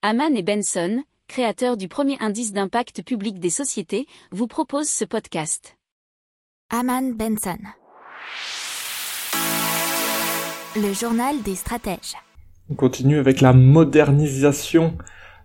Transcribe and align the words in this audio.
Haman 0.00 0.36
et 0.36 0.44
Benson, 0.44 1.02
créateurs 1.26 1.76
du 1.76 1.88
premier 1.88 2.16
indice 2.20 2.52
d'impact 2.52 3.02
public 3.02 3.40
des 3.40 3.50
sociétés, 3.50 4.06
vous 4.30 4.46
proposent 4.46 4.88
ce 4.88 5.04
podcast. 5.04 5.76
Haman 6.70 7.14
Benson. 7.14 7.58
Le 10.76 10.92
journal 10.92 11.42
des 11.42 11.56
stratèges. 11.56 12.14
On 12.70 12.76
continue 12.76 13.18
avec 13.18 13.40
la 13.40 13.52
modernisation 13.52 14.96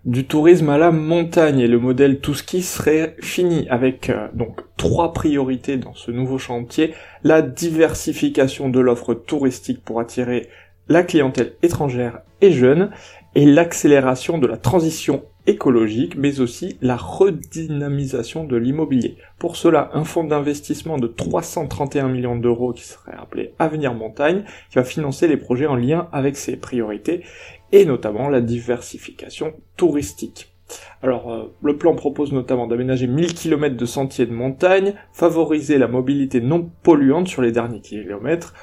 du 0.04 0.24
tourisme 0.24 0.68
à 0.68 0.78
la 0.78 0.92
montagne 0.92 1.58
et 1.58 1.66
le 1.66 1.80
modèle 1.80 2.20
tout 2.20 2.34
ski 2.34 2.62
serait 2.62 3.16
fini 3.20 3.66
avec 3.70 4.08
euh, 4.08 4.28
donc 4.34 4.60
trois 4.76 5.12
priorités 5.12 5.78
dans 5.78 5.94
ce 5.94 6.12
nouveau 6.12 6.38
chantier 6.38 6.94
la 7.24 7.42
diversification 7.42 8.68
de 8.68 8.78
l'offre 8.78 9.14
touristique 9.14 9.82
pour 9.82 9.98
attirer 9.98 10.48
la 10.88 11.02
clientèle 11.02 11.54
étrangère 11.62 12.20
et 12.40 12.52
jeune 12.52 12.90
et 13.34 13.46
l'accélération 13.46 14.38
de 14.38 14.46
la 14.46 14.56
transition 14.56 15.24
écologique, 15.46 16.16
mais 16.16 16.40
aussi 16.40 16.78
la 16.80 16.96
redynamisation 16.96 18.44
de 18.44 18.56
l'immobilier. 18.56 19.16
Pour 19.38 19.56
cela, 19.56 19.90
un 19.92 20.04
fonds 20.04 20.24
d'investissement 20.24 20.98
de 20.98 21.06
331 21.06 22.08
millions 22.08 22.36
d'euros 22.36 22.72
qui 22.72 22.84
serait 22.84 23.16
appelé 23.16 23.54
Avenir 23.58 23.94
Montagne, 23.94 24.44
qui 24.70 24.76
va 24.76 24.84
financer 24.84 25.28
les 25.28 25.36
projets 25.36 25.66
en 25.66 25.76
lien 25.76 26.08
avec 26.12 26.36
ces 26.36 26.56
priorités, 26.56 27.24
et 27.72 27.84
notamment 27.84 28.28
la 28.28 28.40
diversification 28.40 29.52
touristique. 29.76 30.54
Alors, 31.02 31.30
euh, 31.30 31.52
le 31.62 31.76
plan 31.76 31.94
propose 31.94 32.32
notamment 32.32 32.66
d'aménager 32.66 33.06
1000 33.06 33.34
km 33.34 33.76
de 33.76 33.84
sentiers 33.84 34.26
de 34.26 34.32
montagne, 34.32 34.94
favoriser 35.12 35.76
la 35.76 35.88
mobilité 35.88 36.40
non 36.40 36.70
polluante 36.82 37.28
sur 37.28 37.42
les 37.42 37.52
derniers 37.52 37.82
kilomètres, 37.82 38.54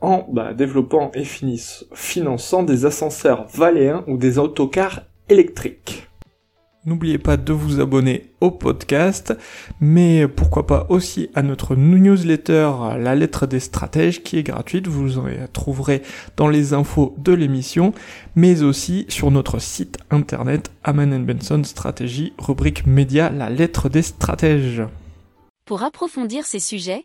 en 0.00 0.26
bah, 0.30 0.54
développant 0.54 1.10
et 1.14 1.24
finançant 1.24 2.62
des 2.62 2.84
ascenseurs 2.86 3.46
valéens 3.48 4.04
ou 4.06 4.16
des 4.16 4.38
autocars 4.38 5.02
électriques. 5.28 6.10
N'oubliez 6.86 7.18
pas 7.18 7.36
de 7.36 7.52
vous 7.52 7.78
abonner 7.78 8.32
au 8.40 8.50
podcast, 8.50 9.36
mais 9.80 10.26
pourquoi 10.26 10.66
pas 10.66 10.86
aussi 10.88 11.28
à 11.34 11.42
notre 11.42 11.76
newsletter 11.76 12.72
La 12.98 13.14
lettre 13.14 13.46
des 13.46 13.60
stratèges 13.60 14.22
qui 14.22 14.38
est 14.38 14.42
gratuite, 14.42 14.86
vous 14.86 15.18
en 15.18 15.26
trouverez 15.52 16.00
dans 16.38 16.48
les 16.48 16.72
infos 16.72 17.14
de 17.18 17.34
l'émission, 17.34 17.92
mais 18.34 18.62
aussi 18.62 19.04
sur 19.10 19.30
notre 19.30 19.58
site 19.58 19.98
internet 20.10 20.72
Aman 20.82 21.22
Benson 21.22 21.62
Stratégie, 21.64 22.32
rubrique 22.38 22.86
média 22.86 23.28
La 23.28 23.50
lettre 23.50 23.90
des 23.90 24.02
stratèges. 24.02 24.82
Pour 25.66 25.82
approfondir 25.82 26.46
ces 26.46 26.60
sujets, 26.60 27.04